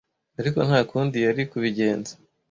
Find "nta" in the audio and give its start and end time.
0.67-0.79